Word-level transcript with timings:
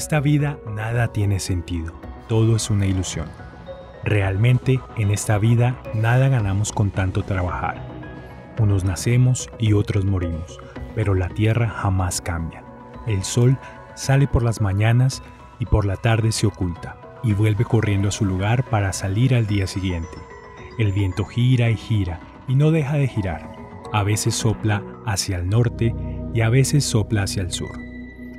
Esta 0.00 0.18
vida 0.18 0.58
nada 0.66 1.08
tiene 1.08 1.40
sentido, 1.40 1.92
todo 2.26 2.56
es 2.56 2.70
una 2.70 2.86
ilusión. 2.86 3.26
Realmente 4.02 4.80
en 4.96 5.10
esta 5.10 5.36
vida 5.36 5.78
nada 5.92 6.30
ganamos 6.30 6.72
con 6.72 6.90
tanto 6.90 7.22
trabajar. 7.22 7.86
Unos 8.58 8.82
nacemos 8.82 9.50
y 9.58 9.74
otros 9.74 10.06
morimos, 10.06 10.58
pero 10.94 11.14
la 11.14 11.28
tierra 11.28 11.68
jamás 11.68 12.22
cambia. 12.22 12.64
El 13.06 13.24
sol 13.24 13.58
sale 13.94 14.26
por 14.26 14.42
las 14.42 14.62
mañanas 14.62 15.22
y 15.58 15.66
por 15.66 15.84
la 15.84 15.96
tarde 15.96 16.32
se 16.32 16.46
oculta 16.46 16.96
y 17.22 17.34
vuelve 17.34 17.66
corriendo 17.66 18.08
a 18.08 18.12
su 18.12 18.24
lugar 18.24 18.64
para 18.70 18.94
salir 18.94 19.34
al 19.34 19.46
día 19.46 19.66
siguiente. 19.66 20.16
El 20.78 20.92
viento 20.92 21.26
gira 21.26 21.68
y 21.68 21.76
gira 21.76 22.20
y 22.48 22.54
no 22.54 22.70
deja 22.70 22.96
de 22.96 23.06
girar. 23.06 23.52
A 23.92 24.02
veces 24.02 24.34
sopla 24.34 24.82
hacia 25.04 25.36
el 25.36 25.50
norte 25.50 25.94
y 26.32 26.40
a 26.40 26.48
veces 26.48 26.86
sopla 26.86 27.24
hacia 27.24 27.42
el 27.42 27.52
sur. 27.52 27.89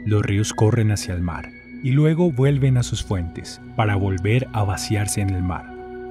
Los 0.06 0.24
ríos 0.24 0.54
corren 0.54 0.92
hacia 0.92 1.14
el 1.14 1.22
mar 1.22 1.50
y 1.84 1.92
luego 1.92 2.32
vuelven 2.32 2.78
a 2.78 2.84
sus 2.84 3.04
fuentes 3.04 3.62
para 3.76 3.96
volver 3.96 4.48
a 4.54 4.64
vaciarse 4.64 5.22
en 5.22 5.30
el 5.30 5.44
mar, 5.44 5.66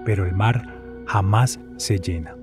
pero 0.04 0.24
el 0.24 0.34
mar 0.34 1.02
jamás 1.06 1.60
se 1.76 1.98
llena. 1.98 2.36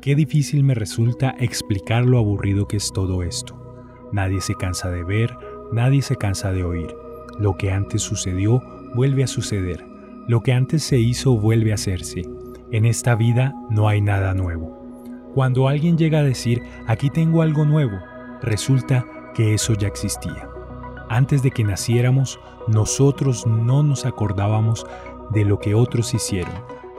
Qué 0.00 0.14
difícil 0.14 0.64
me 0.64 0.74
resulta 0.74 1.34
explicar 1.38 2.04
lo 2.04 2.18
aburrido 2.18 2.66
que 2.66 2.76
es 2.76 2.92
todo 2.92 3.22
esto. 3.22 3.58
Nadie 4.12 4.40
se 4.40 4.54
cansa 4.54 4.90
de 4.90 5.04
ver, 5.04 5.36
nadie 5.72 6.02
se 6.02 6.16
cansa 6.16 6.52
de 6.52 6.64
oír. 6.64 6.92
Lo 7.38 7.56
que 7.56 7.72
antes 7.72 8.02
sucedió 8.02 8.62
vuelve 8.94 9.24
a 9.24 9.28
suceder. 9.28 9.84
Lo 10.28 10.40
que 10.42 10.52
antes 10.52 10.82
se 10.82 10.98
hizo 10.98 11.36
vuelve 11.36 11.72
a 11.72 11.74
hacerse. 11.74 12.22
En 12.70 12.84
esta 12.84 13.14
vida 13.14 13.54
no 13.70 13.88
hay 13.88 14.00
nada 14.00 14.34
nuevo. 14.34 14.82
Cuando 15.34 15.66
alguien 15.66 15.96
llega 15.96 16.18
a 16.18 16.24
decir, 16.24 16.62
aquí 16.86 17.10
tengo 17.10 17.42
algo 17.42 17.64
nuevo, 17.64 17.98
resulta 18.42 19.06
que 19.34 19.54
eso 19.54 19.74
ya 19.74 19.88
existía. 19.88 20.51
Antes 21.12 21.42
de 21.42 21.50
que 21.50 21.62
naciéramos, 21.62 22.40
nosotros 22.68 23.46
no 23.46 23.82
nos 23.82 24.06
acordábamos 24.06 24.86
de 25.28 25.44
lo 25.44 25.58
que 25.58 25.74
otros 25.74 26.14
hicieron, 26.14 26.54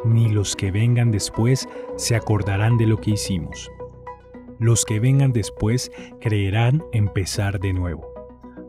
ni 0.06 0.30
los 0.30 0.56
que 0.56 0.70
vengan 0.70 1.10
después 1.10 1.68
se 1.96 2.16
acordarán 2.16 2.78
de 2.78 2.86
lo 2.86 2.98
que 2.98 3.10
hicimos. 3.10 3.72
Los 4.60 4.86
que 4.86 5.00
vengan 5.00 5.34
después 5.34 5.92
creerán 6.22 6.84
empezar 6.92 7.60
de 7.60 7.74
nuevo. 7.74 8.06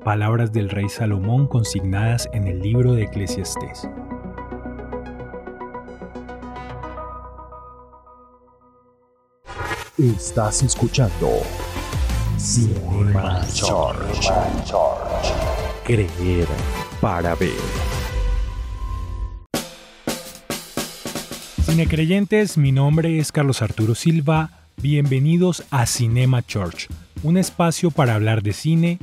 Palabras 0.02 0.50
del 0.50 0.70
rey 0.70 0.88
Salomón 0.88 1.46
consignadas 1.46 2.26
en 2.32 2.46
el 2.46 2.62
libro 2.62 2.94
de 2.94 3.02
Eclesiastés. 3.02 3.86
Estás 9.98 10.62
escuchando 10.62 11.28
Cinema 12.38 13.42
George. 13.52 14.30
Creer 15.84 16.46
para 17.00 17.34
ver. 17.34 17.50
Cinecreyentes, 21.62 22.56
mi 22.56 22.72
nombre 22.72 23.18
es 23.18 23.32
Carlos 23.32 23.62
Arturo 23.62 23.94
Silva. 23.94 24.50
Bienvenidos 24.76 25.64
a 25.70 25.86
Cinema 25.86 26.42
Church, 26.42 26.88
un 27.22 27.36
espacio 27.36 27.90
para 27.90 28.14
hablar 28.14 28.42
de 28.42 28.52
cine 28.52 28.98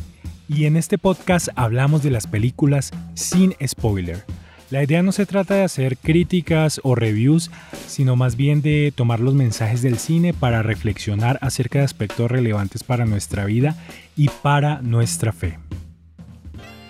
y 0.48 0.66
en 0.66 0.78
este 0.78 0.98
podcast 0.98 1.50
hablamos 1.56 2.04
de 2.04 2.12
las 2.12 2.28
películas 2.28 2.92
sin 3.14 3.56
spoiler. 3.66 4.26
La 4.70 4.84
idea 4.84 5.04
no 5.04 5.12
se 5.12 5.26
trata 5.26 5.56
de 5.56 5.64
hacer 5.64 5.98
críticas 5.98 6.80
o 6.84 6.96
reviews, 6.96 7.52
sino 7.88 8.16
más 8.16 8.38
bien 8.38 8.62
de 8.62 8.94
tomar 8.96 9.20
los 9.20 9.34
mensajes 9.34 9.82
del 9.82 9.98
cine 9.98 10.34
para 10.34 10.64
reflexionar 10.64 11.38
acerca 11.42 11.80
de 11.80 11.86
aspectos 11.86 12.32
relevantes 12.32 12.84
para 12.84 13.06
nuestra 13.06 13.44
vida 13.46 13.76
y 14.16 14.30
para 14.42 14.82
nuestra 14.82 15.34
fe. 15.34 15.58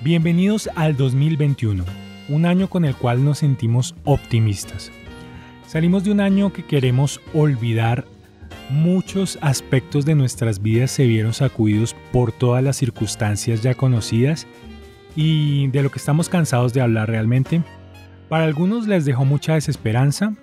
Bienvenidos 0.04 0.68
al 0.74 0.98
2021, 0.98 1.86
un 2.28 2.46
año 2.48 2.68
con 2.68 2.86
el 2.86 2.96
cual 2.96 3.24
nos 3.24 3.38
sentimos 3.38 3.94
optimistas. 4.04 4.92
Salimos 5.68 6.04
de 6.04 6.12
un 6.12 6.22
año 6.22 6.52
que 6.52 6.66
queremos 6.66 7.22
olvidar 7.36 8.08
muchos 8.72 9.38
aspectos 9.42 10.04
de 10.04 10.16
nuestras 10.16 10.60
vidas 10.60 10.90
se 10.90 11.06
vieron 11.06 11.36
sacudidos 11.36 11.96
por 12.12 12.32
todas 12.32 12.64
las 12.64 12.78
circunstancias 12.78 13.62
ya 13.62 13.76
conocidas 13.76 14.48
y 15.16 15.68
de 15.68 15.84
lo 15.84 15.92
que 15.92 16.00
estamos 16.00 16.30
cansados 16.30 16.74
de 16.74 16.82
hablar 16.82 17.08
realmente. 17.08 17.62
Para 18.28 18.46
algunos 18.46 18.88
les 18.88 19.06
dejó 19.06 19.24
mucha 19.24 19.54
desesperanza, 19.54 20.34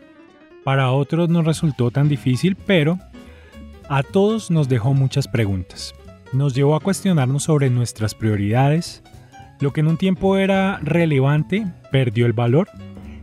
para 0.62 0.92
otros 0.92 1.30
no 1.30 1.42
resultó 1.42 1.90
tan 1.90 2.08
difícil, 2.08 2.54
pero 2.54 3.00
a 3.88 4.04
todos 4.04 4.52
nos 4.52 4.68
dejó 4.68 4.94
muchas 4.94 5.26
preguntas. 5.26 5.96
Nos 6.32 6.54
llevó 6.54 6.76
a 6.76 6.80
cuestionarnos 6.80 7.42
sobre 7.42 7.70
nuestras 7.70 8.14
prioridades, 8.14 9.02
lo 9.60 9.72
que 9.72 9.80
en 9.80 9.88
un 9.88 9.96
tiempo 9.96 10.36
era 10.36 10.78
relevante 10.82 11.66
perdió 11.90 12.26
el 12.26 12.32
valor 12.32 12.68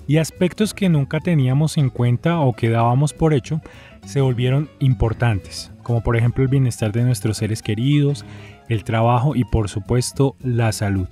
y 0.08 0.18
aspectos 0.18 0.74
que 0.74 0.90
nunca 0.90 1.20
teníamos 1.20 1.78
en 1.78 1.90
cuenta 1.90 2.40
o 2.40 2.54
que 2.54 2.70
dábamos 2.70 3.14
por 3.14 3.34
hecho 3.34 3.62
se 4.06 4.22
volvieron 4.22 4.70
importantes, 4.80 5.72
como 5.82 6.04
por 6.04 6.16
ejemplo 6.16 6.44
el 6.44 6.50
bienestar 6.50 6.92
de 6.92 7.04
nuestros 7.04 7.38
seres 7.38 7.62
queridos, 7.62 8.24
el 8.70 8.84
trabajo 8.84 9.36
y 9.36 9.44
por 9.46 9.70
supuesto 9.70 10.36
la 10.42 10.72
salud. 10.72 11.08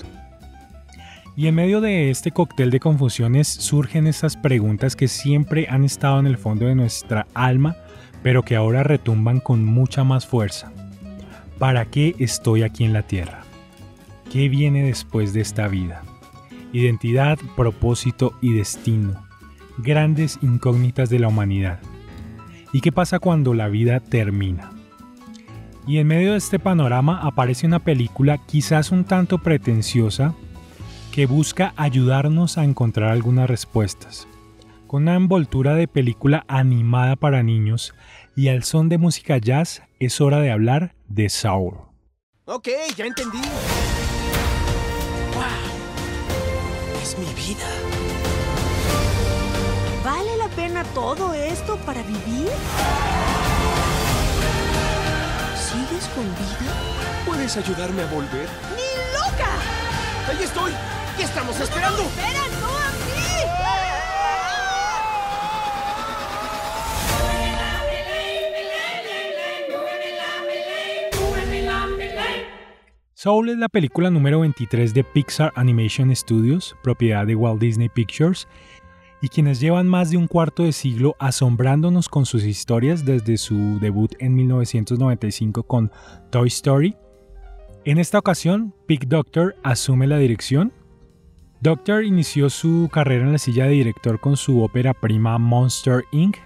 Y 1.35 1.47
en 1.47 1.55
medio 1.55 1.81
de 1.81 2.11
este 2.11 2.31
cóctel 2.31 2.69
de 2.69 2.79
confusiones 2.79 3.47
surgen 3.47 4.05
estas 4.05 4.37
preguntas 4.37 4.95
que 4.95 5.07
siempre 5.07 5.67
han 5.67 5.83
estado 5.83 6.19
en 6.19 6.27
el 6.27 6.37
fondo 6.37 6.67
de 6.67 6.75
nuestra 6.75 7.25
alma, 7.33 7.75
pero 8.21 8.43
que 8.43 8.55
ahora 8.55 8.83
retumban 8.83 9.39
con 9.39 9.65
mucha 9.65 10.03
más 10.03 10.27
fuerza. 10.27 10.71
¿Para 11.57 11.85
qué 11.85 12.15
estoy 12.19 12.61
aquí 12.61 12.83
en 12.83 12.93
la 12.93 13.01
Tierra? 13.01 13.42
¿Qué 14.31 14.49
viene 14.49 14.83
después 14.83 15.33
de 15.33 15.41
esta 15.41 15.67
vida? 15.67 16.03
Identidad, 16.71 17.37
propósito 17.55 18.33
y 18.41 18.53
destino. 18.53 19.23
Grandes 19.77 20.39
incógnitas 20.41 21.09
de 21.09 21.19
la 21.19 21.27
humanidad. 21.27 21.79
¿Y 22.71 22.81
qué 22.81 22.91
pasa 22.91 23.19
cuando 23.19 23.53
la 23.53 23.67
vida 23.67 23.99
termina? 23.99 24.71
Y 25.85 25.99
en 25.99 26.07
medio 26.07 26.31
de 26.31 26.37
este 26.37 26.59
panorama 26.59 27.19
aparece 27.21 27.67
una 27.67 27.79
película 27.79 28.39
quizás 28.39 28.91
un 28.91 29.03
tanto 29.03 29.37
pretenciosa 29.37 30.33
que 31.11 31.27
busca 31.27 31.73
ayudarnos 31.75 32.57
a 32.57 32.63
encontrar 32.63 33.11
algunas 33.11 33.47
respuestas. 33.47 34.27
Con 34.87 35.03
una 35.03 35.15
envoltura 35.15 35.75
de 35.75 35.87
película 35.87 36.45
animada 36.47 37.15
para 37.15 37.43
niños 37.43 37.93
y 38.35 38.47
al 38.47 38.63
son 38.63 38.89
de 38.89 38.97
música 38.97 39.37
jazz 39.37 39.83
es 39.99 40.21
hora 40.21 40.39
de 40.39 40.51
hablar 40.51 40.95
de 41.07 41.29
Saul. 41.29 41.75
Ok, 42.45 42.69
ya 42.97 43.05
entendí. 43.05 43.41
¡Wow! 45.35 47.01
Es 47.01 47.17
mi 47.17 47.33
vida. 47.33 47.65
¿Vale 50.03 50.37
la 50.37 50.47
pena 50.49 50.83
todo 50.93 51.33
esto 51.33 51.77
para 51.77 52.01
vivir? 52.03 52.49
¿Sigues 55.55 56.05
con 56.15 56.25
vida? 56.35 56.73
¿Puedes 57.25 57.57
ayudarme 57.57 58.03
a 58.03 58.05
volver? 58.07 58.47
¡Ni 58.75 58.89
loca! 59.13 59.49
¡Ahí 60.29 60.43
estoy! 60.43 60.71
¿Qué 61.17 61.23
estamos 61.23 61.59
esperando? 61.59 62.01
¡Espera, 62.01 62.39
no 62.39 62.42
Soul 73.23 73.47
es 73.47 73.57
la 73.57 73.69
película 73.69 74.09
número 74.09 74.41
23 74.41 74.93
de 74.93 75.05
Pixar 75.05 75.53
Animation 75.55 76.13
Studios, 76.13 76.75
propiedad 76.83 77.25
de 77.25 77.35
Walt 77.35 77.61
Disney 77.61 77.87
Pictures, 77.87 78.49
y 79.21 79.29
quienes 79.29 79.61
llevan 79.61 79.87
más 79.87 80.11
de 80.11 80.17
un 80.17 80.27
cuarto 80.27 80.63
de 80.63 80.73
siglo 80.73 81.15
asombrándonos 81.19 82.09
con 82.09 82.25
sus 82.25 82.43
historias 82.43 83.05
desde 83.05 83.37
su 83.37 83.79
debut 83.79 84.11
en 84.19 84.35
1995 84.35 85.63
con 85.63 85.89
Toy 86.31 86.49
Story. 86.49 86.97
En 87.85 87.97
esta 87.97 88.19
ocasión, 88.19 88.75
Pig 88.87 89.07
Doctor 89.07 89.55
asume 89.63 90.05
la 90.05 90.17
dirección. 90.17 90.73
Doctor 91.61 92.03
inició 92.03 92.49
su 92.49 92.89
carrera 92.91 93.23
en 93.23 93.31
la 93.31 93.37
silla 93.37 93.63
de 93.63 93.71
director 93.71 94.19
con 94.19 94.35
su 94.35 94.61
ópera 94.61 94.93
prima 94.93 95.37
Monster 95.37 96.03
Inc. 96.11 96.39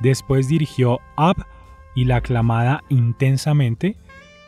Después 0.00 0.48
dirigió 0.48 0.98
Up 1.16 1.46
y 1.94 2.04
la 2.04 2.16
aclamada 2.16 2.82
Intensamente, 2.88 3.96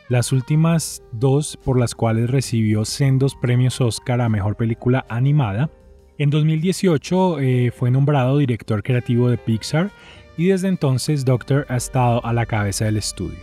las 0.08 0.32
últimas 0.32 1.02
dos 1.12 1.58
por 1.64 1.78
las 1.78 1.94
cuales 1.94 2.30
recibió 2.30 2.84
sendos 2.84 3.34
premios 3.34 3.80
Oscar 3.80 4.20
a 4.20 4.28
Mejor 4.28 4.56
Película 4.56 5.04
Animada. 5.08 5.70
En 6.16 6.30
2018 6.30 7.40
eh, 7.40 7.70
fue 7.70 7.90
nombrado 7.90 8.38
director 8.38 8.82
creativo 8.82 9.28
de 9.28 9.38
Pixar 9.38 9.90
y 10.36 10.46
desde 10.48 10.68
entonces 10.68 11.24
Doctor 11.24 11.66
ha 11.68 11.76
estado 11.76 12.24
a 12.24 12.32
la 12.32 12.46
cabeza 12.46 12.86
del 12.86 12.96
estudio. 12.96 13.38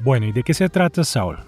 Bueno, 0.00 0.26
¿y 0.26 0.32
de 0.32 0.42
qué 0.42 0.54
se 0.54 0.68
trata 0.68 1.04
Saul? 1.04 1.38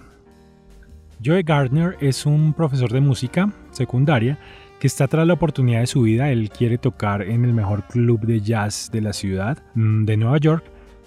Joe 1.24 1.42
Gardner 1.42 1.96
es 2.00 2.26
un 2.26 2.52
profesor 2.52 2.92
de 2.92 3.00
música 3.00 3.52
secundaria 3.70 4.38
que 4.80 4.86
está 4.86 5.06
tras 5.06 5.26
la 5.26 5.34
oportunidad 5.34 5.80
de 5.80 5.86
su 5.86 6.02
vida. 6.02 6.30
Él 6.30 6.50
quiere 6.50 6.78
tocar 6.78 7.22
en 7.22 7.44
el 7.44 7.52
mejor 7.52 7.86
club 7.86 8.20
de 8.22 8.40
jazz 8.40 8.90
de 8.90 9.02
la 9.02 9.12
ciudad 9.12 9.62
mm, 9.74 10.04
de 10.04 10.16
Nueva 10.16 10.38
York, 10.38 10.64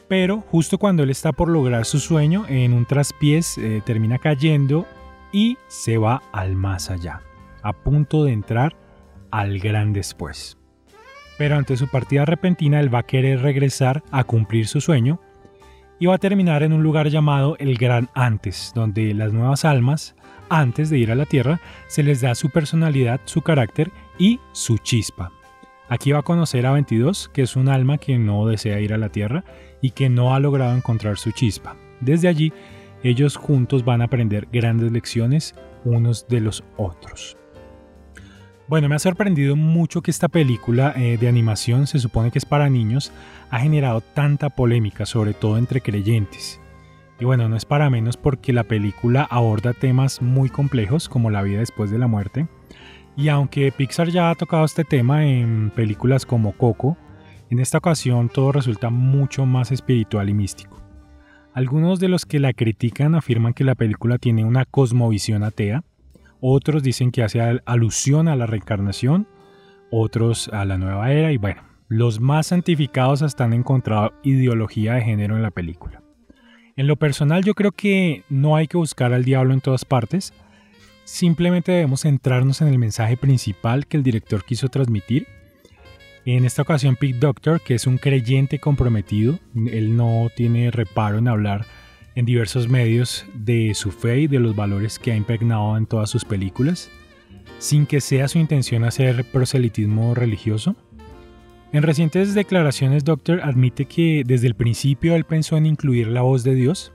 pero 0.08 0.42
justo 0.42 0.78
cuando 0.78 1.04
él 1.04 1.10
está 1.10 1.32
por 1.32 1.50
lograr 1.50 1.86
su 1.86 2.00
sueño, 2.00 2.46
en 2.48 2.74
un 2.74 2.86
traspiés 2.86 3.58
eh, 3.58 3.82
termina 3.86 4.20
cayendo 4.20 4.86
y 5.32 5.58
se 5.68 5.98
va 5.98 6.22
al 6.32 6.56
más 6.56 6.90
allá. 6.90 7.22
a 7.66 7.72
punto 7.72 8.26
de 8.26 8.34
entrar 8.34 8.76
al 9.32 9.58
gran 9.58 9.94
después. 9.94 10.58
Pero 11.38 11.56
ante 11.56 11.78
su 11.78 11.88
partida 11.88 12.26
repentina, 12.26 12.80
él 12.80 12.94
va 12.94 13.00
a 13.00 13.06
querer 13.08 13.42
regresar 13.42 14.04
a 14.12 14.26
cumplir 14.26 14.68
su 14.68 14.82
sueño 14.82 15.20
y 15.98 16.06
va 16.06 16.16
a 16.16 16.20
terminar 16.20 16.64
en 16.64 16.74
un 16.74 16.84
lugar 16.84 17.08
llamado 17.08 17.56
el 17.60 17.78
Gran 17.78 18.10
Antes, 18.14 18.74
donde 18.76 19.14
las 19.14 19.32
nuevas 19.32 19.64
almas, 19.64 20.16
antes 20.50 20.90
de 20.90 20.98
ir 20.98 21.12
a 21.12 21.16
la 21.16 21.26
Tierra, 21.26 21.62
se 21.88 22.04
les 22.04 22.22
da 22.22 22.36
su 22.36 22.50
personalidad, 22.50 23.22
su 23.24 23.42
carácter 23.42 23.92
y 24.20 24.40
su 24.52 24.78
chispa. 24.78 25.32
Aquí 25.90 26.12
va 26.12 26.20
a 26.20 26.24
conocer 26.24 26.66
a 26.66 26.74
22, 26.74 27.30
que 27.34 27.44
es 27.44 27.56
un 27.56 27.70
alma 27.70 27.98
que 27.98 28.18
no 28.18 28.46
desea 28.46 28.80
ir 28.82 28.94
a 28.94 28.98
la 28.98 29.10
Tierra 29.10 29.44
y 29.84 29.92
que 29.92 30.10
no 30.10 30.34
ha 30.34 30.40
logrado 30.40 30.76
encontrar 30.76 31.18
su 31.18 31.32
chispa. 31.32 31.76
Desde 32.00 32.30
allí, 32.30 32.54
ellos 33.04 33.36
juntos 33.36 33.84
van 33.84 34.02
a 34.02 34.06
aprender 34.06 34.48
grandes 34.52 34.92
lecciones 34.94 35.54
unos 35.84 36.26
de 36.30 36.40
los 36.40 36.64
otros. 36.78 37.38
Bueno, 38.70 38.88
me 38.88 38.96
ha 38.96 39.00
sorprendido 39.00 39.58
mucho 39.58 40.02
que 40.02 40.10
esta 40.10 40.30
película 40.30 40.94
eh, 40.96 41.18
de 41.20 41.28
animación, 41.28 41.86
se 41.86 42.00
supone 42.00 42.32
que 42.32 42.40
es 42.40 42.46
para 42.46 42.70
niños, 42.70 43.12
ha 43.52 43.60
generado 43.60 44.00
tanta 44.00 44.50
polémica, 44.50 45.06
sobre 45.06 45.34
todo 45.34 45.58
entre 45.58 45.82
creyentes. 45.82 46.62
Y 47.20 47.26
bueno, 47.26 47.50
no 47.50 47.58
es 47.58 47.66
para 47.66 47.90
menos 47.90 48.16
porque 48.16 48.54
la 48.54 48.64
película 48.64 49.28
aborda 49.30 49.74
temas 49.74 50.22
muy 50.22 50.50
complejos 50.50 51.10
como 51.10 51.30
la 51.30 51.42
vida 51.42 51.60
después 51.60 51.92
de 51.92 52.00
la 52.00 52.08
muerte. 52.08 52.48
Y 53.18 53.28
aunque 53.28 53.74
Pixar 53.74 54.08
ya 54.10 54.30
ha 54.30 54.36
tocado 54.36 54.64
este 54.64 54.86
tema 54.86 55.28
en 55.28 55.72
películas 55.76 56.26
como 56.26 56.54
Coco, 56.54 56.98
en 57.54 57.60
esta 57.60 57.78
ocasión 57.78 58.30
todo 58.30 58.52
resulta 58.52 58.90
mucho 58.90 59.46
más 59.46 59.72
espiritual 59.72 60.28
y 60.28 60.34
místico. 60.34 60.82
Algunos 61.54 62.00
de 62.00 62.08
los 62.08 62.26
que 62.26 62.40
la 62.40 62.52
critican 62.52 63.14
afirman 63.14 63.54
que 63.54 63.64
la 63.64 63.76
película 63.76 64.18
tiene 64.18 64.44
una 64.44 64.66
cosmovisión 64.66 65.44
atea, 65.44 65.84
otros 66.42 66.82
dicen 66.82 67.12
que 67.12 67.22
hace 67.22 67.62
alusión 67.66 68.28
a 68.28 68.36
la 68.36 68.48
reencarnación, 68.48 69.28
otros 69.92 70.50
a 70.50 70.66
la 70.66 70.80
nueva 70.80 71.12
era 71.12 71.32
y 71.32 71.38
bueno, 71.38 71.62
los 71.90 72.20
más 72.20 72.48
santificados 72.48 73.22
hasta 73.22 73.44
han 73.44 73.54
encontrado 73.54 74.14
ideología 74.24 74.96
de 74.96 75.04
género 75.04 75.36
en 75.36 75.44
la 75.44 75.52
película. 75.52 76.02
En 76.76 76.88
lo 76.88 76.96
personal 76.96 77.44
yo 77.44 77.54
creo 77.54 77.72
que 77.72 78.24
no 78.30 78.56
hay 78.56 78.68
que 78.68 78.78
buscar 78.78 79.14
al 79.14 79.26
diablo 79.26 79.54
en 79.54 79.62
todas 79.62 79.86
partes, 79.86 80.34
simplemente 81.04 81.72
debemos 81.72 82.02
centrarnos 82.02 82.64
en 82.64 82.70
el 82.70 82.80
mensaje 82.80 83.16
principal 83.16 83.86
que 83.86 83.98
el 83.98 84.02
director 84.02 84.44
quiso 84.44 84.70
transmitir 84.70 85.28
en 86.26 86.46
esta 86.46 86.62
ocasión, 86.62 86.96
Pete 86.96 87.20
Doctor, 87.20 87.62
que 87.62 87.76
es 87.76 87.86
un 87.86 87.98
creyente 87.98 88.60
comprometido, 88.60 89.40
él 89.56 89.98
no 89.98 90.30
tiene 90.36 90.72
reparo 90.72 91.18
en 91.18 91.28
hablar 91.28 91.66
en 92.16 92.26
diversos 92.26 92.70
medios 92.70 93.26
de 93.34 93.74
su 93.74 93.92
fe 93.92 94.22
y 94.22 94.28
de 94.28 94.40
los 94.40 94.56
valores 94.56 95.00
que 95.00 95.12
ha 95.12 95.16
impregnado 95.16 95.78
en 95.78 95.86
todas 95.86 96.10
sus 96.10 96.26
películas, 96.26 96.92
sin 97.58 97.86
que 97.86 98.02
sea 98.02 98.28
su 98.28 98.40
intención 98.40 98.84
hacer 98.84 99.26
proselitismo 99.26 100.14
religioso. 100.14 100.76
En 101.72 101.82
recientes 101.82 102.36
declaraciones, 102.36 103.04
Doctor 103.04 103.42
admite 103.42 103.86
que 103.86 104.24
desde 104.26 104.48
el 104.48 104.56
principio 104.56 105.16
él 105.16 105.26
pensó 105.26 105.58
en 105.58 105.66
incluir 105.66 106.08
la 106.08 106.22
voz 106.22 106.44
de 106.44 106.54
Dios. 106.54 106.94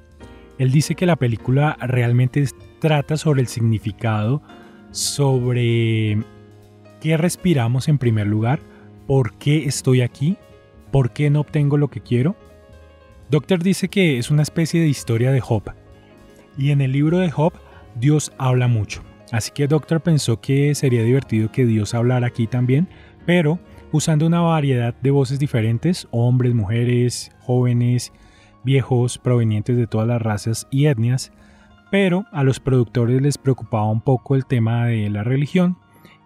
Él 0.58 0.70
dice 0.70 0.94
que 0.94 1.06
la 1.06 1.16
película 1.16 1.76
realmente 1.80 2.44
trata 2.78 3.16
sobre 3.16 3.40
el 3.40 3.48
significado, 3.48 4.40
sobre 4.92 6.18
qué 7.00 7.16
respiramos 7.16 7.88
en 7.88 7.98
primer 7.98 8.28
lugar, 8.28 8.60
¿Por 9.08 9.32
qué 9.38 9.64
estoy 9.64 10.02
aquí? 10.02 10.36
¿Por 10.92 11.12
qué 11.12 11.30
no 11.30 11.40
obtengo 11.40 11.78
lo 11.78 11.88
que 11.88 12.02
quiero? 12.02 12.36
Doctor 13.30 13.62
dice 13.62 13.88
que 13.88 14.18
es 14.18 14.30
una 14.30 14.42
especie 14.42 14.82
de 14.82 14.86
historia 14.86 15.32
de 15.32 15.40
Job. 15.40 15.62
Y 16.58 16.72
en 16.72 16.82
el 16.82 16.92
libro 16.92 17.16
de 17.16 17.30
Job, 17.30 17.54
Dios 17.98 18.34
habla 18.36 18.68
mucho. 18.68 19.02
Así 19.32 19.50
que 19.50 19.66
Doctor 19.66 20.02
pensó 20.02 20.42
que 20.42 20.74
sería 20.74 21.02
divertido 21.02 21.50
que 21.50 21.64
Dios 21.64 21.94
hablara 21.94 22.26
aquí 22.26 22.46
también, 22.46 22.86
pero 23.24 23.58
usando 23.92 24.26
una 24.26 24.42
variedad 24.42 24.94
de 25.00 25.10
voces 25.10 25.38
diferentes, 25.38 26.06
hombres, 26.10 26.52
mujeres, 26.52 27.32
jóvenes, 27.40 28.12
viejos, 28.62 29.16
provenientes 29.16 29.78
de 29.78 29.86
todas 29.86 30.06
las 30.06 30.20
razas 30.20 30.68
y 30.70 30.84
etnias, 30.84 31.32
pero 31.90 32.26
a 32.30 32.44
los 32.44 32.60
productores 32.60 33.22
les 33.22 33.38
preocupaba 33.38 33.90
un 33.90 34.02
poco 34.02 34.36
el 34.36 34.44
tema 34.44 34.84
de 34.84 35.08
la 35.08 35.24
religión 35.24 35.78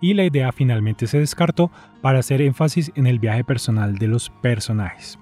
y 0.02 0.12
la 0.12 0.24
idea 0.24 0.52
finalmente 0.52 1.06
se 1.06 1.20
descartó 1.20 1.70
para 2.02 2.18
hacer 2.18 2.42
énfasis 2.42 2.92
en 2.96 3.06
el 3.06 3.18
viaje 3.18 3.44
personal 3.44 3.96
de 3.96 4.08
los 4.08 4.28
personajes. 4.42 5.18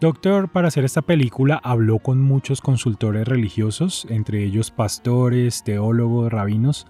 Doctor 0.00 0.50
para 0.50 0.68
hacer 0.68 0.84
esta 0.84 1.00
película 1.00 1.60
habló 1.62 2.00
con 2.00 2.20
muchos 2.20 2.60
consultores 2.60 3.26
religiosos, 3.26 4.04
entre 4.10 4.42
ellos 4.42 4.72
pastores, 4.72 5.62
teólogos, 5.62 6.32
rabinos. 6.32 6.88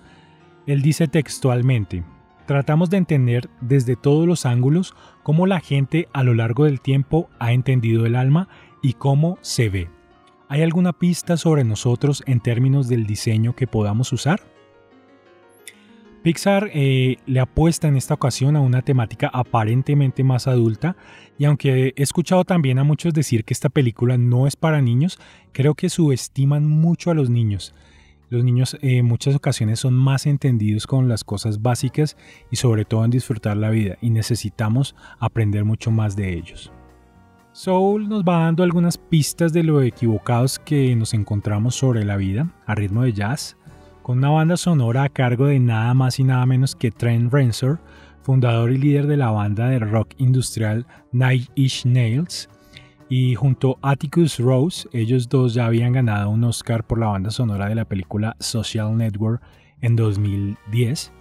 Él 0.66 0.80
dice 0.80 1.06
textualmente, 1.06 2.04
tratamos 2.46 2.88
de 2.88 2.96
entender 2.96 3.50
desde 3.60 3.94
todos 3.94 4.26
los 4.26 4.46
ángulos 4.46 4.94
cómo 5.22 5.46
la 5.46 5.60
gente 5.60 6.08
a 6.14 6.22
lo 6.22 6.32
largo 6.32 6.64
del 6.64 6.80
tiempo 6.80 7.28
ha 7.38 7.52
entendido 7.52 8.06
el 8.06 8.16
alma 8.16 8.48
y 8.82 8.94
cómo 8.94 9.36
se 9.42 9.68
ve. 9.68 9.90
¿Hay 10.48 10.62
alguna 10.62 10.94
pista 10.94 11.36
sobre 11.36 11.64
nosotros 11.64 12.22
en 12.26 12.40
términos 12.40 12.88
del 12.88 13.06
diseño 13.06 13.54
que 13.54 13.66
podamos 13.66 14.10
usar? 14.14 14.51
Pixar 16.22 16.70
eh, 16.72 17.16
le 17.26 17.40
apuesta 17.40 17.88
en 17.88 17.96
esta 17.96 18.14
ocasión 18.14 18.54
a 18.54 18.60
una 18.60 18.82
temática 18.82 19.28
aparentemente 19.32 20.22
más 20.22 20.46
adulta 20.46 20.96
y 21.36 21.46
aunque 21.46 21.94
he 21.96 22.02
escuchado 22.02 22.44
también 22.44 22.78
a 22.78 22.84
muchos 22.84 23.12
decir 23.12 23.44
que 23.44 23.52
esta 23.52 23.68
película 23.68 24.16
no 24.16 24.46
es 24.46 24.54
para 24.54 24.80
niños, 24.80 25.18
creo 25.50 25.74
que 25.74 25.88
subestiman 25.88 26.64
mucho 26.64 27.10
a 27.10 27.14
los 27.14 27.28
niños. 27.28 27.74
Los 28.30 28.44
niños 28.44 28.74
eh, 28.74 28.98
en 28.98 29.06
muchas 29.06 29.34
ocasiones 29.34 29.80
son 29.80 29.94
más 29.94 30.26
entendidos 30.26 30.86
con 30.86 31.08
las 31.08 31.24
cosas 31.24 31.60
básicas 31.60 32.16
y 32.52 32.56
sobre 32.56 32.84
todo 32.84 33.04
en 33.04 33.10
disfrutar 33.10 33.56
la 33.56 33.70
vida 33.70 33.98
y 34.00 34.10
necesitamos 34.10 34.94
aprender 35.18 35.64
mucho 35.64 35.90
más 35.90 36.14
de 36.14 36.34
ellos. 36.34 36.72
Soul 37.50 38.08
nos 38.08 38.22
va 38.22 38.44
dando 38.44 38.62
algunas 38.62 38.96
pistas 38.96 39.52
de 39.52 39.62
lo 39.62 39.82
equivocados 39.82 40.58
que 40.58 40.94
nos 40.96 41.12
encontramos 41.12 41.74
sobre 41.74 42.04
la 42.04 42.16
vida 42.16 42.48
a 42.64 42.74
ritmo 42.74 43.02
de 43.02 43.12
jazz, 43.12 43.58
con 44.02 44.18
una 44.18 44.30
banda 44.30 44.56
sonora 44.56 45.04
a 45.04 45.08
cargo 45.08 45.46
de 45.46 45.60
nada 45.60 45.94
más 45.94 46.18
y 46.18 46.24
nada 46.24 46.44
menos 46.46 46.74
que 46.74 46.90
Trent 46.90 47.32
Reznor, 47.32 47.80
fundador 48.22 48.70
y 48.72 48.78
líder 48.78 49.06
de 49.06 49.16
la 49.16 49.30
banda 49.30 49.68
de 49.68 49.78
rock 49.78 50.14
industrial 50.18 50.86
Night 51.12 51.48
Inch 51.54 51.84
Nails, 51.86 52.48
y 53.08 53.34
junto 53.34 53.78
a 53.82 53.90
Atticus 53.90 54.38
Rose, 54.38 54.88
ellos 54.92 55.28
dos 55.28 55.52
ya 55.52 55.66
habían 55.66 55.92
ganado 55.92 56.30
un 56.30 56.44
Oscar 56.44 56.82
por 56.82 56.98
la 56.98 57.08
banda 57.08 57.30
sonora 57.30 57.68
de 57.68 57.74
la 57.74 57.84
película 57.84 58.34
Social 58.40 58.96
Network 58.96 59.42
en 59.82 59.96
2010. 59.96 61.12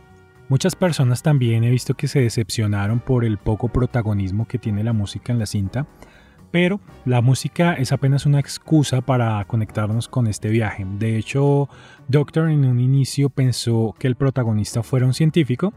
Muchas 0.47 0.75
personas 0.75 1.21
también 1.21 1.65
he 1.65 1.69
visto 1.69 1.93
que 1.93 2.07
se 2.07 2.21
decepcionaron 2.21 2.99
por 2.99 3.25
el 3.25 3.37
poco 3.37 3.67
protagonismo 3.67 4.47
que 4.47 4.57
tiene 4.57 4.85
la 4.85 4.93
música 4.93 5.33
en 5.33 5.39
la 5.39 5.45
cinta, 5.45 5.85
pero 6.51 6.79
la 7.05 7.21
música 7.21 7.73
es 7.73 7.91
apenas 7.91 8.25
una 8.25 8.39
excusa 8.39 9.01
para 9.01 9.43
conectarnos 9.45 10.07
con 10.07 10.27
este 10.27 10.49
viaje. 10.49 10.85
De 10.99 11.17
hecho, 11.17 11.69
Doctor 12.07 12.49
en 12.49 12.65
un 12.65 12.79
inicio 12.79 13.29
pensó 13.29 13.95
que 13.97 14.07
el 14.07 14.15
protagonista 14.15 14.83
fuera 14.83 15.05
un 15.05 15.13
científico, 15.13 15.73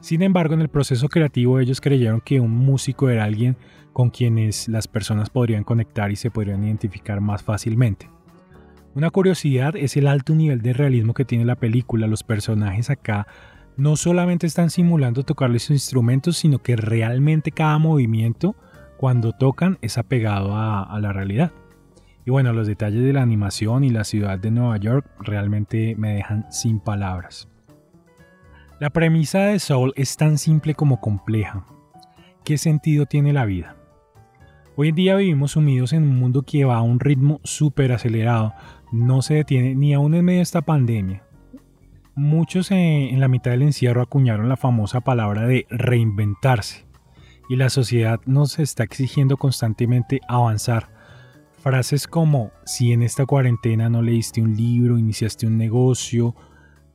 sin 0.00 0.22
embargo 0.22 0.54
en 0.54 0.60
el 0.60 0.68
proceso 0.68 1.08
creativo 1.08 1.58
ellos 1.58 1.80
creyeron 1.80 2.20
que 2.20 2.40
un 2.40 2.52
músico 2.52 3.08
era 3.08 3.24
alguien 3.24 3.56
con 3.92 4.10
quienes 4.10 4.68
las 4.68 4.86
personas 4.86 5.30
podrían 5.30 5.64
conectar 5.64 6.12
y 6.12 6.16
se 6.16 6.30
podrían 6.30 6.62
identificar 6.62 7.20
más 7.20 7.42
fácilmente. 7.42 8.08
Una 8.94 9.10
curiosidad 9.10 9.76
es 9.76 9.96
el 9.96 10.06
alto 10.06 10.34
nivel 10.34 10.62
de 10.62 10.72
realismo 10.72 11.14
que 11.14 11.24
tiene 11.24 11.44
la 11.44 11.56
película. 11.56 12.06
Los 12.06 12.22
personajes 12.22 12.90
acá 12.90 13.26
no 13.76 13.96
solamente 13.96 14.46
están 14.46 14.70
simulando 14.70 15.22
tocarles 15.22 15.62
sus 15.62 15.70
instrumentos, 15.70 16.36
sino 16.36 16.58
que 16.58 16.74
realmente 16.74 17.52
cada 17.52 17.78
movimiento 17.78 18.56
cuando 18.98 19.32
tocan 19.32 19.78
es 19.80 19.96
apegado 19.96 20.54
a, 20.54 20.98
la 21.00 21.12
realidad. 21.12 21.52
Y 22.26 22.30
bueno, 22.30 22.52
los 22.52 22.66
detalles 22.66 23.02
de 23.02 23.12
la 23.14 23.22
animación 23.22 23.84
y 23.84 23.90
la 23.90 24.04
ciudad 24.04 24.38
de 24.38 24.50
Nueva 24.50 24.76
York 24.76 25.06
realmente 25.20 25.94
me 25.96 26.14
dejan 26.14 26.44
sin 26.52 26.80
palabras. 26.80 27.48
La 28.80 28.90
premisa 28.90 29.38
de 29.44 29.58
Soul 29.60 29.94
es 29.96 30.16
tan 30.16 30.36
simple 30.36 30.74
como 30.74 31.00
compleja. 31.00 31.64
¿Qué 32.44 32.58
sentido 32.58 33.06
tiene 33.06 33.32
la 33.32 33.46
vida? 33.46 33.76
Hoy 34.76 34.90
en 34.90 34.94
día 34.94 35.16
vivimos 35.16 35.52
sumidos 35.52 35.92
en 35.92 36.02
un 36.02 36.18
mundo 36.18 36.42
que 36.42 36.64
va 36.64 36.76
a 36.76 36.82
un 36.82 37.00
ritmo 37.00 37.40
súper 37.44 37.92
acelerado, 37.92 38.52
no 38.92 39.22
se 39.22 39.34
detiene 39.34 39.74
ni 39.74 39.94
aún 39.94 40.14
en 40.14 40.24
medio 40.24 40.38
de 40.38 40.42
esta 40.42 40.62
pandemia. 40.62 41.22
Muchos 42.14 42.70
en 42.72 43.18
la 43.20 43.28
mitad 43.28 43.52
del 43.52 43.62
encierro 43.62 44.02
acuñaron 44.02 44.48
la 44.48 44.56
famosa 44.56 45.00
palabra 45.00 45.46
de 45.46 45.66
reinventarse 45.70 46.87
y 47.48 47.56
la 47.56 47.70
sociedad 47.70 48.20
nos 48.26 48.58
está 48.58 48.84
exigiendo 48.84 49.36
constantemente 49.36 50.20
avanzar. 50.28 50.90
Frases 51.58 52.06
como 52.06 52.52
si 52.64 52.92
en 52.92 53.02
esta 53.02 53.26
cuarentena 53.26 53.88
no 53.88 54.02
leíste 54.02 54.40
un 54.40 54.56
libro, 54.56 54.98
iniciaste 54.98 55.46
un 55.46 55.56
negocio, 55.56 56.36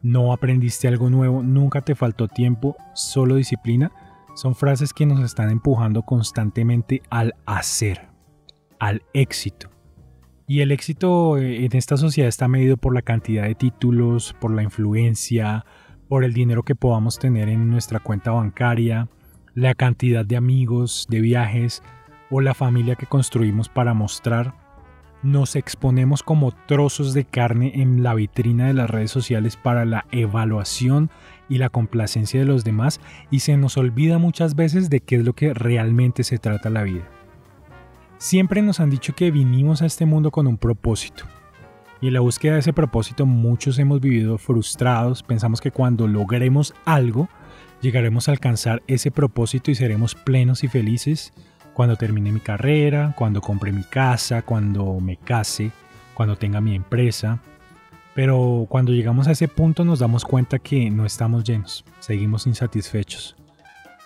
no 0.01 0.31
aprendiste 0.31 0.87
algo 0.87 1.09
nuevo, 1.09 1.43
nunca 1.43 1.81
te 1.81 1.95
faltó 1.95 2.27
tiempo, 2.27 2.75
solo 2.93 3.35
disciplina, 3.35 3.91
son 4.35 4.55
frases 4.55 4.93
que 4.93 5.05
nos 5.05 5.23
están 5.23 5.49
empujando 5.49 6.03
constantemente 6.03 7.01
al 7.09 7.35
hacer, 7.45 8.09
al 8.79 9.03
éxito. 9.13 9.69
Y 10.47 10.61
el 10.61 10.71
éxito 10.71 11.37
eh, 11.37 11.65
en 11.65 11.75
esta 11.75 11.97
sociedad 11.97 12.27
está 12.27 12.47
medido 12.47 12.77
por 12.77 12.93
la 12.93 13.01
cantidad 13.01 13.43
de 13.43 13.55
títulos, 13.55 14.35
por 14.39 14.53
la 14.53 14.63
influencia, 14.63 15.65
por 16.09 16.23
el 16.23 16.33
dinero 16.33 16.63
que 16.63 16.75
podamos 16.75 17.17
tener 17.17 17.47
en 17.47 17.69
nuestra 17.69 17.99
cuenta 17.99 18.31
bancaria, 18.31 19.07
la 19.55 19.75
cantidad 19.75 20.25
de 20.25 20.37
amigos, 20.37 21.05
de 21.09 21.21
viajes 21.21 21.83
o 22.29 22.41
la 22.41 22.53
familia 22.53 22.95
que 22.95 23.05
construimos 23.05 23.69
para 23.69 23.93
mostrar, 23.93 24.55
nos 25.21 25.55
exponemos 25.55 26.21
como 26.21 26.51
trozos 26.51 27.13
de 27.13 27.23
carne 27.23 27.71
en 27.75 28.03
la 28.03 28.13
vitrina 28.13 28.67
de 28.67 28.73
las 28.73 28.89
redes 28.89 29.11
sociales 29.11 29.55
para 29.55 29.85
la 29.85 30.05
evaluación 30.11 31.09
y 31.47 31.59
la 31.59 31.69
complacencia 31.69 32.39
de 32.39 32.45
los 32.45 32.63
demás 32.63 32.99
y 33.31 33.39
se 33.39 33.55
nos 33.55 33.77
olvida 33.77 34.17
muchas 34.17 34.55
veces 34.55 34.89
de 34.89 34.99
qué 34.99 35.15
es 35.17 35.23
lo 35.23 35.33
que 35.33 35.53
realmente 35.53 36.23
se 36.23 36.39
trata 36.39 36.69
la 36.69 36.83
vida. 36.83 37.07
Siempre 38.17 38.61
nos 38.61 38.79
han 38.79 38.89
dicho 38.89 39.15
que 39.15 39.31
vinimos 39.31 39.81
a 39.81 39.85
este 39.85 40.05
mundo 40.05 40.31
con 40.31 40.47
un 40.47 40.57
propósito. 40.57 41.25
Y 42.01 42.07
en 42.07 42.13
la 42.13 42.19
búsqueda 42.19 42.53
de 42.53 42.59
ese 42.59 42.73
propósito 42.73 43.25
muchos 43.25 43.79
hemos 43.79 44.01
vivido 44.01 44.37
frustrados, 44.37 45.23
pensamos 45.23 45.61
que 45.61 45.71
cuando 45.71 46.07
logremos 46.07 46.73
algo, 46.83 47.29
llegaremos 47.83 48.29
a 48.29 48.31
alcanzar 48.31 48.81
ese 48.87 49.11
propósito 49.11 49.69
y 49.69 49.75
seremos 49.75 50.15
plenos 50.15 50.63
y 50.63 50.69
felices 50.69 51.33
cuando 51.73 51.97
termine 51.97 52.31
mi 52.31 52.39
carrera, 52.39 53.13
cuando 53.17 53.41
compre 53.41 53.73
mi 53.73 53.83
casa, 53.83 54.41
cuando 54.41 54.99
me 55.01 55.17
case, 55.17 55.71
cuando 56.13 56.37
tenga 56.37 56.61
mi 56.61 56.75
empresa. 56.75 57.41
Pero 58.15 58.67
cuando 58.69 58.93
llegamos 58.93 59.27
a 59.27 59.31
ese 59.31 59.49
punto 59.49 59.83
nos 59.83 59.99
damos 59.99 60.23
cuenta 60.23 60.59
que 60.59 60.89
no 60.89 61.05
estamos 61.05 61.43
llenos, 61.43 61.83
seguimos 61.99 62.47
insatisfechos. 62.47 63.35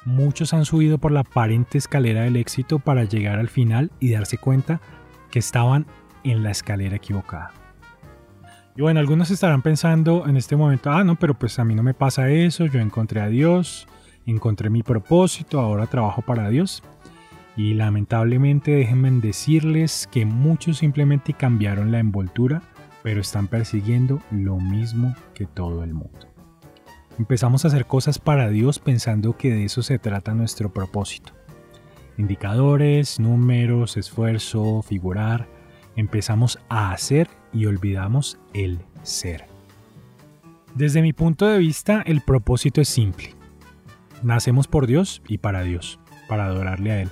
Muchos 0.05 0.53
han 0.53 0.65
subido 0.65 0.97
por 0.97 1.11
la 1.11 1.19
aparente 1.19 1.77
escalera 1.77 2.23
del 2.23 2.37
éxito 2.37 2.79
para 2.79 3.03
llegar 3.03 3.37
al 3.37 3.49
final 3.49 3.91
y 3.99 4.11
darse 4.11 4.37
cuenta 4.37 4.81
que 5.29 5.39
estaban 5.39 5.85
en 6.23 6.41
la 6.41 6.51
escalera 6.51 6.95
equivocada. 6.95 7.51
Y 8.77 8.81
bueno, 8.81 8.99
algunos 8.99 9.31
estarán 9.31 9.63
pensando 9.63 10.27
en 10.27 10.37
este 10.37 10.55
momento, 10.55 10.91
ah, 10.91 11.03
no, 11.03 11.15
pero 11.15 11.33
pues 11.33 11.57
a 11.57 11.65
mí 11.65 11.73
no 11.73 11.81
me 11.81 11.95
pasa 11.95 12.29
eso, 12.29 12.67
yo 12.67 12.79
encontré 12.79 13.21
a 13.21 13.27
Dios, 13.27 13.87
encontré 14.27 14.69
mi 14.69 14.83
propósito, 14.83 15.59
ahora 15.59 15.87
trabajo 15.87 16.21
para 16.21 16.47
Dios. 16.49 16.83
Y 17.55 17.73
lamentablemente 17.73 18.69
déjenme 18.69 19.09
decirles 19.09 20.07
que 20.11 20.27
muchos 20.27 20.77
simplemente 20.77 21.33
cambiaron 21.33 21.91
la 21.91 21.97
envoltura, 21.97 22.61
pero 23.01 23.19
están 23.19 23.47
persiguiendo 23.47 24.21
lo 24.29 24.57
mismo 24.59 25.15
que 25.33 25.47
todo 25.47 25.83
el 25.83 25.95
mundo. 25.95 26.27
Empezamos 27.17 27.65
a 27.65 27.69
hacer 27.69 27.87
cosas 27.87 28.19
para 28.19 28.49
Dios 28.49 28.77
pensando 28.77 29.37
que 29.37 29.49
de 29.49 29.65
eso 29.65 29.81
se 29.81 29.97
trata 29.97 30.35
nuestro 30.35 30.71
propósito. 30.71 31.33
Indicadores, 32.19 33.19
números, 33.19 33.97
esfuerzo, 33.97 34.83
figurar. 34.83 35.47
Empezamos 35.95 36.59
a 36.69 36.91
hacer 36.91 37.27
y 37.53 37.65
olvidamos 37.65 38.39
el 38.53 38.79
ser. 39.03 39.45
Desde 40.75 41.01
mi 41.01 41.13
punto 41.13 41.47
de 41.47 41.57
vista, 41.57 42.03
el 42.05 42.21
propósito 42.21 42.81
es 42.81 42.87
simple. 42.87 43.33
Nacemos 44.23 44.67
por 44.67 44.87
Dios 44.87 45.21
y 45.27 45.39
para 45.39 45.63
Dios, 45.63 45.99
para 46.27 46.45
adorarle 46.45 46.91
a 46.91 47.01
Él. 47.01 47.09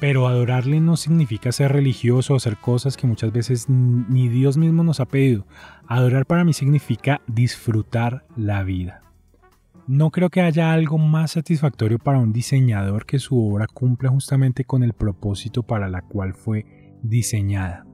Pero 0.00 0.28
adorarle 0.28 0.80
no 0.80 0.96
significa 0.96 1.50
ser 1.50 1.72
religioso 1.72 2.34
o 2.34 2.36
hacer 2.36 2.56
cosas 2.56 2.96
que 2.96 3.06
muchas 3.06 3.32
veces 3.32 3.68
ni 3.68 4.28
Dios 4.28 4.56
mismo 4.56 4.84
nos 4.84 5.00
ha 5.00 5.06
pedido. 5.06 5.46
Adorar 5.86 6.24
para 6.26 6.44
mí 6.44 6.52
significa 6.52 7.20
disfrutar 7.26 8.24
la 8.36 8.62
vida. 8.62 9.02
No 9.88 10.10
creo 10.10 10.28
que 10.28 10.42
haya 10.42 10.72
algo 10.72 10.98
más 10.98 11.32
satisfactorio 11.32 11.98
para 11.98 12.18
un 12.18 12.32
diseñador 12.32 13.06
que 13.06 13.18
su 13.18 13.40
obra 13.42 13.66
cumpla 13.66 14.10
justamente 14.10 14.64
con 14.64 14.82
el 14.82 14.92
propósito 14.92 15.62
para 15.62 15.88
la 15.88 16.02
cual 16.02 16.34
fue 16.34 16.66
diseñada. 17.02 17.87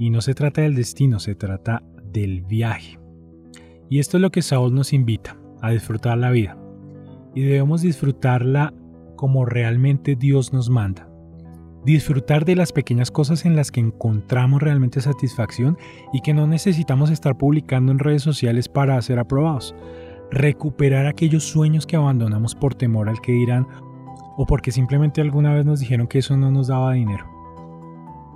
Y 0.00 0.10
no 0.10 0.20
se 0.20 0.34
trata 0.34 0.62
del 0.62 0.74
destino, 0.74 1.20
se 1.20 1.36
trata 1.36 1.84
del 2.12 2.42
viaje. 2.42 2.98
Y 3.88 4.00
esto 4.00 4.16
es 4.16 4.20
lo 4.20 4.32
que 4.32 4.42
Saúl 4.42 4.74
nos 4.74 4.92
invita, 4.92 5.36
a 5.60 5.70
disfrutar 5.70 6.18
la 6.18 6.32
vida. 6.32 6.58
Y 7.36 7.42
debemos 7.42 7.82
disfrutarla 7.82 8.74
como 9.14 9.44
realmente 9.44 10.16
Dios 10.16 10.52
nos 10.52 10.70
manda 10.70 11.10
disfrutar 11.84 12.44
de 12.44 12.56
las 12.56 12.72
pequeñas 12.72 13.10
cosas 13.10 13.46
en 13.46 13.56
las 13.56 13.70
que 13.70 13.80
encontramos 13.80 14.62
realmente 14.62 15.00
satisfacción 15.00 15.78
y 16.12 16.20
que 16.20 16.34
no 16.34 16.46
necesitamos 16.46 17.10
estar 17.10 17.36
publicando 17.38 17.92
en 17.92 17.98
redes 17.98 18.22
sociales 18.22 18.68
para 18.68 19.00
ser 19.02 19.18
aprobados. 19.18 19.74
Recuperar 20.30 21.06
aquellos 21.06 21.44
sueños 21.44 21.86
que 21.86 21.96
abandonamos 21.96 22.54
por 22.54 22.74
temor 22.74 23.08
al 23.08 23.20
que 23.20 23.32
dirán 23.32 23.66
o 24.36 24.46
porque 24.46 24.72
simplemente 24.72 25.20
alguna 25.20 25.54
vez 25.54 25.64
nos 25.64 25.80
dijeron 25.80 26.06
que 26.06 26.18
eso 26.18 26.36
no 26.36 26.50
nos 26.50 26.68
daba 26.68 26.92
dinero. 26.92 27.39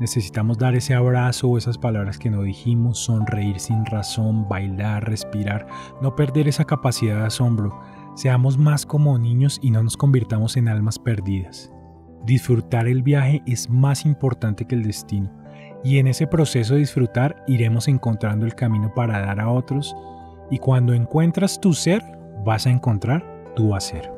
Necesitamos 0.01 0.59
dar 0.59 0.75
ese 0.75 0.93
abrazo 0.95 1.49
o 1.49 1.59
esas 1.59 1.79
palabras 1.79 2.19
que 2.19 2.31
no 2.31 2.43
dijimos, 2.43 2.99
sonreír 2.99 3.61
sin 3.61 3.87
razón, 3.87 4.49
bailar, 4.49 5.09
respirar, 5.09 5.67
no 6.03 6.17
perder 6.17 6.49
esa 6.49 6.65
capacidad 6.65 7.21
de 7.21 7.27
asombro. 7.27 7.81
Seamos 8.17 8.59
más 8.59 8.85
como 8.87 9.19
niños 9.19 9.61
y 9.63 9.71
no 9.71 9.83
nos 9.83 9.97
convirtamos 9.97 10.57
en 10.57 10.69
almas 10.69 10.99
perdidas. 10.99 11.73
Disfrutar 12.25 12.89
el 12.89 13.03
viaje 13.03 13.43
es 13.47 13.71
más 13.71 14.05
importante 14.05 14.65
que 14.65 14.75
el 14.75 14.83
destino, 14.83 15.31
y 15.85 15.99
en 15.99 16.09
ese 16.09 16.27
proceso 16.27 16.75
de 16.75 16.81
disfrutar 16.81 17.45
iremos 17.47 17.87
encontrando 17.87 18.47
el 18.47 18.55
camino 18.55 18.93
para 18.95 19.21
dar 19.21 19.39
a 19.41 19.49
otros, 19.49 19.95
y 20.51 20.59
cuando 20.59 20.93
encuentras 20.93 21.61
tu 21.61 21.73
ser, 21.73 22.03
vas 22.45 22.67
a 22.67 22.71
encontrar 22.71 23.25
tu 23.55 23.75
hacer. 23.75 24.11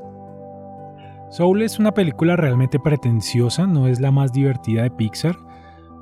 Soul 1.31 1.63
es 1.63 1.79
una 1.79 1.93
película 1.93 2.37
realmente 2.37 2.79
pretenciosa, 2.79 3.67
no 3.67 3.89
es 3.89 4.01
la 4.01 4.13
más 4.13 4.33
divertida 4.33 4.85
de 4.85 4.91
Pixar, 4.91 5.37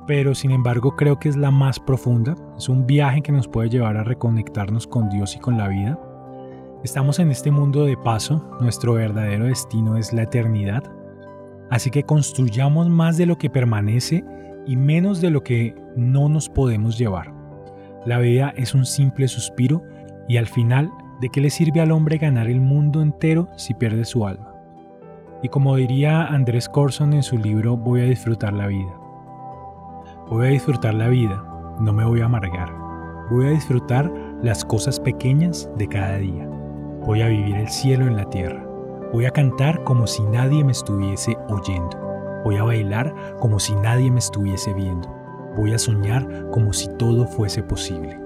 pero 0.07 0.35
sin 0.35 0.51
embargo 0.51 0.95
creo 0.95 1.19
que 1.19 1.29
es 1.29 1.35
la 1.35 1.51
más 1.51 1.79
profunda. 1.79 2.35
Es 2.57 2.69
un 2.69 2.85
viaje 2.85 3.21
que 3.21 3.31
nos 3.31 3.47
puede 3.47 3.69
llevar 3.69 3.97
a 3.97 4.03
reconectarnos 4.03 4.87
con 4.87 5.09
Dios 5.09 5.35
y 5.35 5.39
con 5.39 5.57
la 5.57 5.67
vida. 5.67 5.99
Estamos 6.83 7.19
en 7.19 7.31
este 7.31 7.51
mundo 7.51 7.85
de 7.85 7.97
paso, 7.97 8.47
nuestro 8.61 8.93
verdadero 8.93 9.45
destino 9.45 9.97
es 9.97 10.13
la 10.13 10.23
eternidad, 10.23 10.83
Así 11.69 11.89
que 11.89 12.03
construyamos 12.03 12.89
más 12.89 13.17
de 13.17 13.25
lo 13.25 13.37
que 13.37 13.49
permanece 13.49 14.23
y 14.67 14.75
menos 14.75 15.21
de 15.21 15.29
lo 15.29 15.43
que 15.43 15.75
no 15.95 16.29
nos 16.29 16.49
podemos 16.49 16.97
llevar. 16.97 17.33
La 18.05 18.19
vida 18.19 18.53
es 18.55 18.73
un 18.75 18.85
simple 18.85 19.27
suspiro 19.27 19.81
y 20.27 20.37
al 20.37 20.47
final, 20.47 20.91
¿de 21.21 21.29
qué 21.29 21.41
le 21.41 21.49
sirve 21.49 21.81
al 21.81 21.91
hombre 21.91 22.17
ganar 22.17 22.47
el 22.47 22.61
mundo 22.61 23.01
entero 23.01 23.49
si 23.57 23.73
pierde 23.73 24.05
su 24.05 24.27
alma? 24.27 24.53
Y 25.41 25.49
como 25.49 25.75
diría 25.75 26.25
Andrés 26.25 26.69
Corson 26.69 27.13
en 27.13 27.23
su 27.23 27.37
libro 27.37 27.77
Voy 27.77 28.01
a 28.01 28.05
disfrutar 28.05 28.53
la 28.53 28.67
vida. 28.67 29.04
Voy 30.27 30.47
a 30.47 30.49
disfrutar 30.49 30.95
la 30.95 31.07
vida, 31.07 31.43
no 31.79 31.93
me 31.93 32.03
voy 32.03 32.21
a 32.21 32.25
amargar. 32.25 32.73
Voy 33.29 33.45
a 33.45 33.51
disfrutar 33.51 34.11
las 34.41 34.65
cosas 34.65 34.99
pequeñas 34.99 35.69
de 35.77 35.87
cada 35.87 36.17
día. 36.17 36.49
Voy 37.05 37.21
a 37.21 37.27
vivir 37.27 37.55
el 37.57 37.69
cielo 37.69 38.07
en 38.07 38.15
la 38.15 38.27
tierra. 38.31 38.65
Voy 39.13 39.25
a 39.25 39.31
cantar 39.31 39.83
como 39.83 40.07
si 40.07 40.23
nadie 40.23 40.63
me 40.63 40.71
estuviese 40.71 41.37
oyendo. 41.47 41.95
Voy 42.43 42.57
a 42.57 42.63
bailar 42.63 43.13
como 43.39 43.59
si 43.59 43.75
nadie 43.75 44.09
me 44.09 44.17
estuviese 44.17 44.73
viendo. 44.73 45.07
Voy 45.55 45.73
a 45.73 45.77
soñar 45.77 46.49
como 46.49 46.73
si 46.73 46.87
todo 46.97 47.27
fuese 47.27 47.61
posible. 47.61 48.19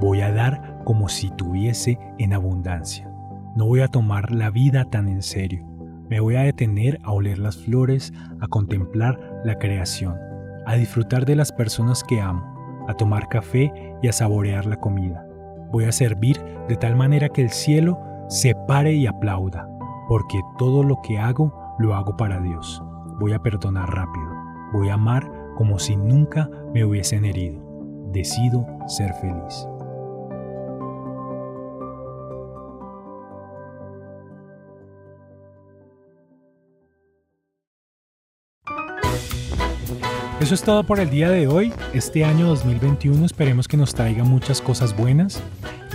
Voy 0.00 0.22
a 0.22 0.32
dar 0.32 0.80
como 0.82 1.08
si 1.08 1.30
tuviese 1.30 2.00
en 2.18 2.32
abundancia. 2.32 3.08
No 3.54 3.66
voy 3.66 3.80
a 3.82 3.88
tomar 3.88 4.32
la 4.32 4.50
vida 4.50 4.86
tan 4.86 5.08
en 5.08 5.22
serio. 5.22 5.64
Me 6.10 6.18
voy 6.18 6.34
a 6.34 6.42
detener 6.42 6.98
a 7.04 7.12
oler 7.12 7.38
las 7.38 7.58
flores, 7.58 8.12
a 8.40 8.48
contemplar 8.48 9.40
la 9.44 9.58
creación, 9.60 10.18
a 10.66 10.76
disfrutar 10.76 11.24
de 11.24 11.36
las 11.36 11.52
personas 11.52 12.02
que 12.04 12.20
amo, 12.20 12.84
a 12.88 12.94
tomar 12.94 13.28
café 13.28 13.72
y 14.02 14.08
a 14.08 14.12
saborear 14.12 14.66
la 14.66 14.76
comida. 14.76 15.26
Voy 15.70 15.84
a 15.84 15.92
servir 15.92 16.40
de 16.68 16.76
tal 16.76 16.96
manera 16.96 17.28
que 17.28 17.42
el 17.42 17.50
cielo 17.50 17.98
se 18.28 18.54
pare 18.66 18.92
y 18.92 19.06
aplauda 19.06 19.68
porque 20.08 20.40
todo 20.58 20.82
lo 20.82 21.00
que 21.02 21.18
hago 21.18 21.52
lo 21.78 21.94
hago 21.94 22.16
para 22.16 22.40
Dios. 22.40 22.82
Voy 23.18 23.32
a 23.32 23.38
perdonar 23.38 23.88
rápido. 23.90 24.28
Voy 24.72 24.88
a 24.88 24.94
amar 24.94 25.30
como 25.56 25.78
si 25.78 25.96
nunca 25.96 26.48
me 26.72 26.84
hubiesen 26.84 27.24
herido. 27.24 27.62
Decido 28.12 28.66
ser 28.86 29.12
feliz. 29.14 29.68
Eso 40.44 40.54
es 40.54 40.62
todo 40.62 40.84
por 40.84 41.00
el 41.00 41.08
día 41.08 41.30
de 41.30 41.46
hoy. 41.46 41.72
Este 41.94 42.22
año 42.22 42.48
2021 42.48 43.24
esperemos 43.24 43.66
que 43.66 43.78
nos 43.78 43.94
traiga 43.94 44.24
muchas 44.24 44.60
cosas 44.60 44.94
buenas 44.94 45.42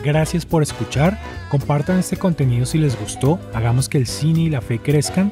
Gracias 0.04 0.44
por 0.44 0.64
escuchar, 0.64 1.20
compartan 1.52 2.00
este 2.00 2.18
contenido 2.18 2.66
si 2.66 2.80
les 2.80 3.00
gustó, 3.00 3.40
hagamos 3.54 3.88
que 3.90 4.00
el 4.00 4.08
cine 4.08 4.40
y 4.40 4.50
la 4.50 4.62
fe 4.62 4.80
crezcan. 4.80 5.32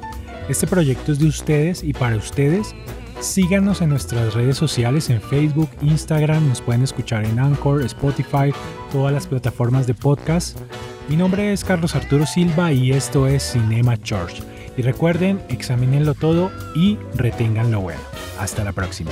Este 0.49 0.67
proyecto 0.67 1.13
es 1.13 1.17
de 1.17 1.25
ustedes 1.25 1.83
y 1.83 1.93
para 1.93 2.15
ustedes. 2.15 2.75
Síganos 3.19 3.81
en 3.81 3.89
nuestras 3.89 4.35
redes 4.35 4.55
sociales, 4.55 5.09
en 5.09 5.19
Facebook, 5.19 5.71
Instagram, 5.81 6.47
nos 6.47 6.61
pueden 6.61 6.83
escuchar 6.83 7.25
en 7.25 7.39
Anchor, 7.39 7.81
Spotify, 7.85 8.53
todas 8.91 9.11
las 9.11 9.25
plataformas 9.25 9.87
de 9.87 9.95
podcast. 9.95 10.59
Mi 11.09 11.15
nombre 11.15 11.53
es 11.53 11.63
Carlos 11.63 11.95
Arturo 11.95 12.27
Silva 12.27 12.71
y 12.71 12.91
esto 12.91 13.25
es 13.25 13.41
Cinema 13.41 13.97
Church. 13.97 14.43
Y 14.77 14.83
recuerden, 14.83 15.41
examínenlo 15.49 16.13
todo 16.13 16.51
y 16.75 16.97
retengan 17.15 17.71
lo 17.71 17.81
bueno. 17.81 17.99
Hasta 18.39 18.63
la 18.63 18.73
próxima. 18.73 19.11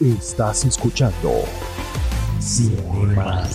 Estás 0.00 0.64
escuchando 0.64 1.30
Cinema. 2.40 3.46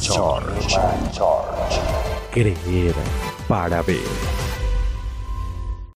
Creer 2.32 2.96
para 3.48 3.82
ver. 3.82 4.39